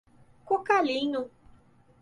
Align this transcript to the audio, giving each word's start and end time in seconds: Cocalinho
Cocalinho 0.47 1.29